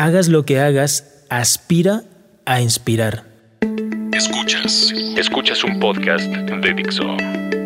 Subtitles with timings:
[0.00, 2.04] Hagas lo que hagas, aspira
[2.46, 3.26] a inspirar.
[4.14, 4.94] Escuchas.
[5.18, 7.04] Escuchas un podcast de Dixo.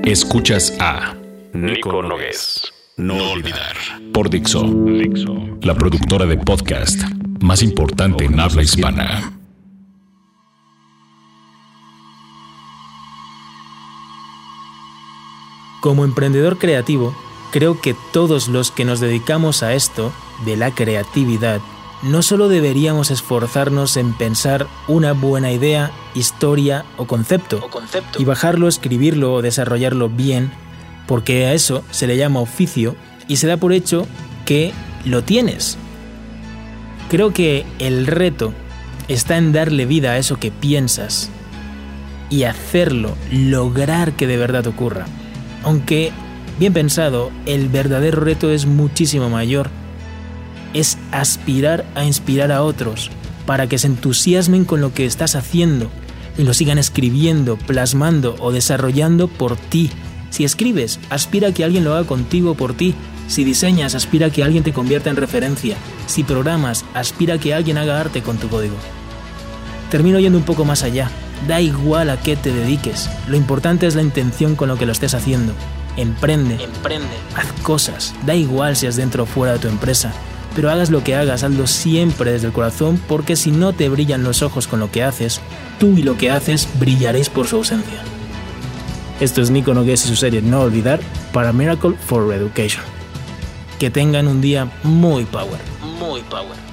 [0.03, 1.15] Escuchas a
[1.53, 2.73] Nico Nogués.
[2.97, 3.77] No olvidar.
[4.12, 4.65] Por Dixo.
[4.65, 5.33] Dixo.
[5.62, 7.05] La productora de podcast
[7.41, 9.32] más importante en habla hispana.
[15.80, 17.14] Como emprendedor creativo,
[17.53, 20.12] creo que todos los que nos dedicamos a esto,
[20.45, 21.61] de la creatividad,
[22.05, 27.66] no solo deberíamos esforzarnos en pensar una buena idea, historia o concepto,
[28.19, 30.52] y bajarlo, escribirlo o desarrollarlo bien,
[31.06, 32.95] porque a eso se le llama oficio
[33.27, 34.06] y se da por hecho
[34.45, 34.73] que
[35.06, 35.79] lo tienes.
[37.09, 38.52] Creo que el reto
[39.09, 41.30] está en darle vida a eso que piensas
[42.29, 45.07] y hacerlo, lograr que de verdad ocurra.
[45.62, 46.12] Aunque,
[46.59, 49.71] bien pensado, el verdadero reto es muchísimo mayor.
[50.74, 53.10] Es aspirar a inspirar a otros
[53.46, 55.90] para que se entusiasmen con lo que estás haciendo
[56.37, 59.90] y lo sigan escribiendo, plasmando o desarrollando por ti.
[60.30, 62.95] Si escribes, aspira a que alguien lo haga contigo por ti.
[63.29, 65.76] Si diseñas, aspira a que alguien te convierta en referencia.
[66.06, 68.75] Si programas, aspira a que alguien haga arte con tu código.
[69.91, 71.09] Termino yendo un poco más allá.
[71.47, 73.09] Da igual a qué te dediques.
[73.28, 75.53] Lo importante es la intención con lo que lo estés haciendo.
[75.97, 76.62] Emprende.
[76.62, 77.15] Emprende.
[77.37, 78.12] Haz cosas.
[78.27, 80.12] Da igual si es dentro o fuera de tu empresa.
[80.55, 84.22] Pero hagas lo que hagas, hazlo siempre desde el corazón porque si no te brillan
[84.22, 85.41] los ojos con lo que haces,
[85.78, 88.03] tú y lo que haces brillaréis por su ausencia.
[89.21, 91.00] Esto es Nico Nogués y su serie No Olvidar
[91.33, 92.84] para Miracle for Education.
[93.78, 95.61] Que tengan un día muy power.
[95.99, 96.65] Muy power.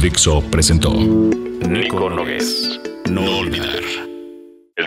[0.00, 2.80] Dixo presentó Nico Nogués.
[3.08, 4.11] No olvidar.